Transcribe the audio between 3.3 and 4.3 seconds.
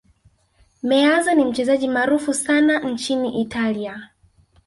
italia